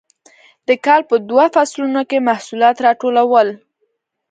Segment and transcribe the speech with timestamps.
[0.67, 3.47] د کال په دوو فصلونو کې محصولات راټولول.